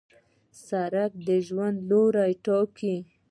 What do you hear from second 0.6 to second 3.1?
سړک د ژوند لوری ټاکي.